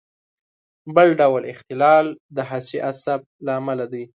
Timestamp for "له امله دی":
3.45-4.03